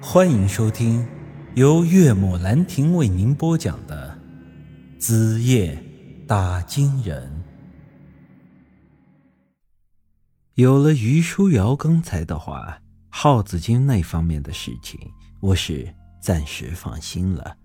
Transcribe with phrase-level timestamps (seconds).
[0.00, 1.06] 欢迎收听
[1.54, 4.16] 由岳母兰亭为您播讲的
[5.00, 5.82] 《子夜
[6.26, 7.26] 打金人》。
[10.54, 12.78] 有了于书瑶刚才的话，
[13.08, 15.00] 耗子精那方面的事情，
[15.40, 17.56] 我是暂时放心了。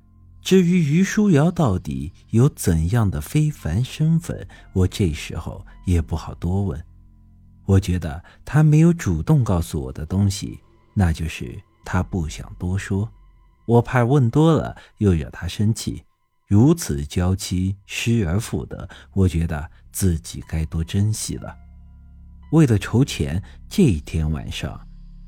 [0.41, 6.81] 至于于书瑶到底有怎样的非凡身份，我这时候也不好多问。
[7.65, 10.57] 我觉得他没有主动告诉我的东西，
[10.93, 13.09] 那就是他不想多说。
[13.65, 16.03] 我怕问多了又惹他生气。
[16.47, 21.55] 如此娇妻失而复得，我觉得自己该多珍惜了。
[22.51, 24.79] 为了筹钱，这一天晚上，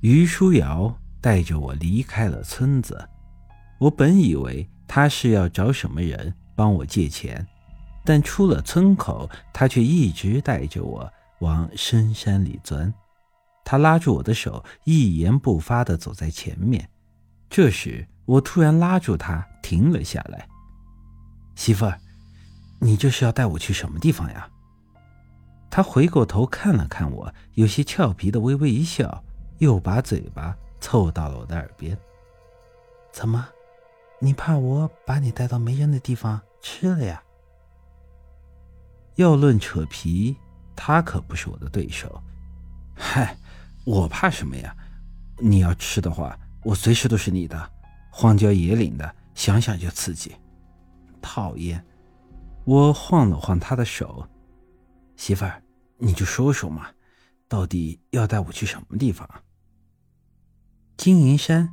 [0.01, 3.07] 于书瑶带着我离开了村子。
[3.79, 7.45] 我本以为他是要找什么人帮我借钱，
[8.03, 11.09] 但出了村口，他却一直带着我。
[11.39, 12.93] 往深山里钻，
[13.63, 16.89] 他拉住我的手，一言不发地走在前面。
[17.49, 20.47] 这时，我突然拉住他，停了下来。
[21.55, 21.99] 媳妇儿，
[22.79, 24.49] 你这是要带我去什么地方呀？
[25.69, 29.23] 他回过头看了看我，有些俏皮的微微一笑，
[29.59, 31.97] 又把嘴巴凑到了我的耳边。
[33.11, 33.47] 怎么，
[34.19, 37.23] 你怕我把你带到没人的地方吃了呀？
[39.15, 40.35] 要论扯皮。
[40.75, 42.19] 他可不是我的对手，
[42.95, 43.35] 嗨，
[43.85, 44.75] 我怕什么呀？
[45.39, 47.71] 你要吃的话，我随时都是你的。
[48.09, 50.31] 荒郊野岭的，想想就刺激。
[51.21, 51.83] 讨厌！
[52.65, 54.27] 我晃了晃他的手，
[55.15, 55.61] 媳妇儿，
[55.97, 56.87] 你就说说嘛，
[57.47, 59.27] 到底要带我去什么地方？
[60.95, 61.69] 金银山。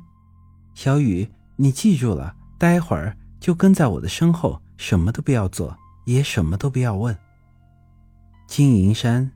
[0.73, 7.15] 小雨，你记住了，待会儿就跟在我的身后，什么都不要做，也什么都不要问。
[8.47, 9.31] 金银山，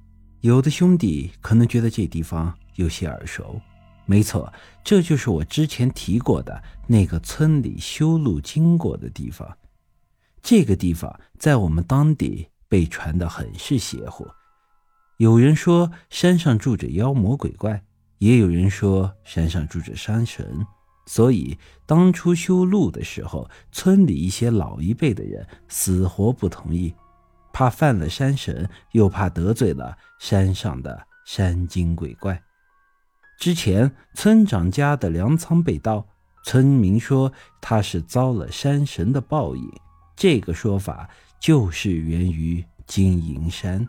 [0.46, 3.60] 有的兄弟可能觉得这地方有些耳熟。
[4.06, 9.58] 没错，这就是我之前提过的那个村里修路经过的地方。
[10.44, 14.28] 这个地方在我们当地被传得很是邪乎。
[15.18, 17.84] 有人说山上住着妖魔鬼怪，
[18.20, 20.64] 也有人说山上住着山神。
[21.08, 21.58] 所以
[21.88, 26.94] 当初修路的时候，村里一些老一辈的人死活不同意。
[27.56, 32.44] 怕犯了山神，又怕得罪了山上的山精鬼怪。
[33.40, 36.06] 之前村长家的粮仓被盗，
[36.44, 39.72] 村民说他是遭了山神的报应。
[40.18, 43.88] 这个说法就是源于金银山。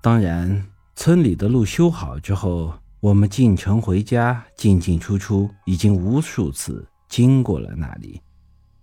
[0.00, 8.22] 当然，村里的路修好之后，我们进城回家进进出出已经无数次经过了那里。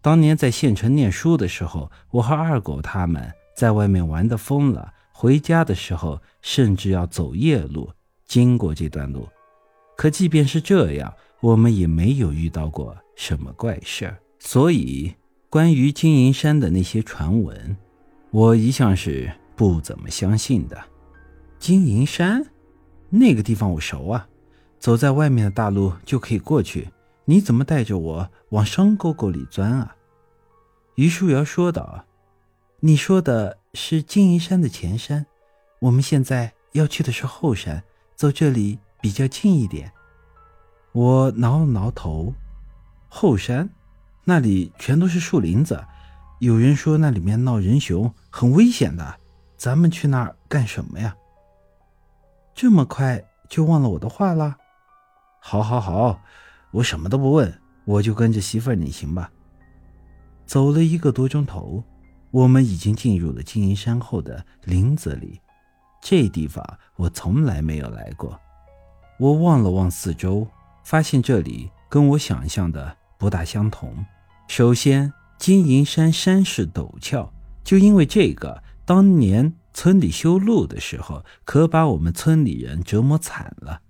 [0.02, 3.34] 当年在县城念书的时候，我和二狗他们。
[3.60, 7.92] 在外面玩的疯了，回家的时候甚至要走夜路
[8.26, 9.28] 经过这段路。
[9.98, 14.18] 可即便是这样，我们也没有遇到过什么怪事儿。
[14.40, 15.14] 所以，
[15.50, 17.76] 关于金银山的那些传闻，
[18.32, 20.82] 我一向是不怎么相信的。
[21.58, 22.42] 金银山，
[23.10, 24.26] 那个地方我熟啊，
[24.80, 26.88] 走在外面的大路就可以过去。
[27.26, 29.98] 你怎么带着我往山沟沟里钻啊？
[30.96, 32.06] 于书瑶说道。
[32.82, 35.26] 你说的是金银山的前山，
[35.80, 37.84] 我们现在要去的是后山，
[38.16, 39.92] 走这里比较近一点。
[40.94, 42.34] 我挠了挠头，
[43.10, 43.70] 后山
[44.24, 45.84] 那里全都是树林子，
[46.40, 49.20] 有人说那里面闹人熊，很危险的。
[49.58, 51.14] 咱们去那儿干什么呀？
[52.56, 54.56] 这么快就忘了我的话了？
[55.42, 56.22] 好，好，好，
[56.72, 59.30] 我什么都不问，我就跟着媳妇儿你行吧。
[60.46, 61.84] 走了一个多钟头。
[62.32, 65.40] 我们已经进入了金银山后的林子里，
[66.02, 66.64] 这地方
[66.96, 68.40] 我从来没有来过。
[69.18, 70.48] 我望了望四周，
[70.84, 74.06] 发现这里跟我想象的不大相同。
[74.48, 77.32] 首先，金银山山势陡峭，
[77.64, 83.82] 就因为这个，当年村里修路的时候，可把我们村里人折磨惨了。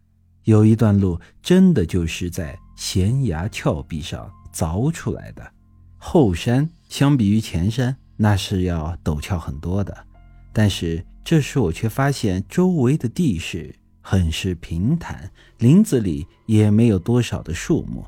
[0.45, 5.51] 有一段路真的就是在悬崖峭壁上凿出来的。
[5.97, 7.95] 后山相比于前山。
[8.21, 10.05] 那是要陡峭很多的，
[10.51, 18.05] 但是这时我却发现周围的地势很是平坦，林子里也没有多少的树木，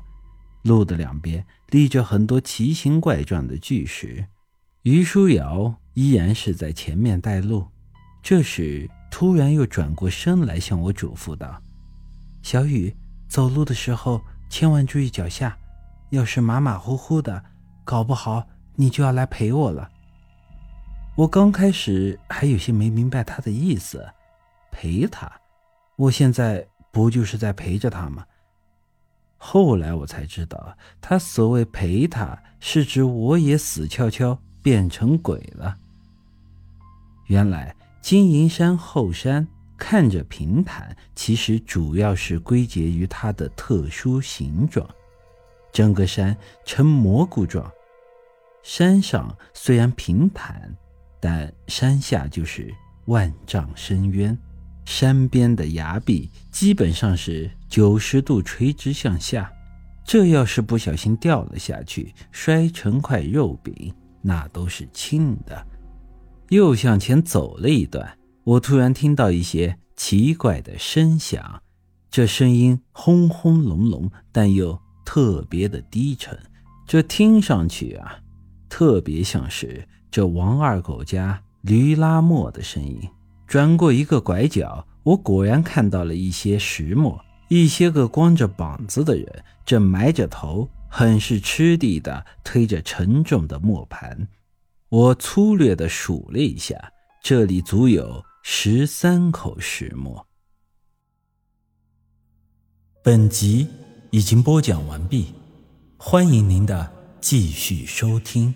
[0.64, 4.22] 路的两边立着很多奇形怪状的巨石。
[4.82, 7.66] 于书瑶依然是在前面带路，
[8.22, 11.58] 这时突然又转过身来向我嘱咐道
[12.44, 12.94] ：“小雨，
[13.28, 14.20] 走路的时候
[14.50, 15.56] 千万注意脚下，
[16.10, 17.42] 要是马马虎虎的，
[17.82, 19.88] 搞不好你就要来陪我了。”
[21.14, 24.08] 我刚开始还有些没明白他的意思，
[24.70, 25.30] 陪他，
[25.96, 28.24] 我现在不就是在陪着他吗？
[29.36, 35.76] 后来我才知道，他所谓陪他，是指我也死翘翘变成鬼了。
[37.26, 44.88] 原来金银山后山看着平坦，其实主要是归结于它的特殊形状，
[45.72, 46.34] 整个山
[46.64, 47.70] 呈蘑菇状。
[48.62, 50.74] 山上虽然平坦，
[51.22, 52.74] 但山下就是
[53.04, 54.36] 万丈深渊。
[54.84, 59.48] 山边的崖壁基本上是九十度垂直向下，
[60.04, 65.64] 这要是不小心掉了下去，摔成块肉饼，那都是轻的。
[66.48, 71.62] 又向前走了一段，我突然听到一些奇怪的声响，
[72.10, 76.36] 这声音轰轰隆隆，但又特别的低沉，
[76.88, 78.18] 这听上去啊，
[78.68, 83.00] 特别像是这王二狗家驴拉磨的声音。
[83.46, 94.28] 转过一个拐角，我果然看到了一些石磨，一些个光着膀子的人正埋着头，很是吃力地推着沉重的磨盘。
[94.90, 96.92] 我粗略地数了一下，
[97.22, 100.26] 这里足有十三口石磨。
[103.02, 103.66] 本集
[104.10, 105.34] 已经播讲完毕，
[105.96, 108.54] 欢迎您的继续收听。